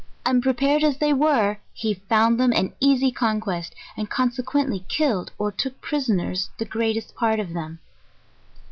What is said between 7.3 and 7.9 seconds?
of them.